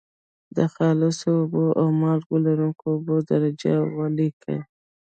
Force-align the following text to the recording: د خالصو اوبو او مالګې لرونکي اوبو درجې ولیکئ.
د 0.55 0.57
خالصو 0.73 1.29
اوبو 1.39 1.65
او 1.79 1.87
مالګې 2.01 2.37
لرونکي 2.45 2.83
اوبو 2.93 3.15
درجې 3.29 3.73
ولیکئ. 3.97 4.57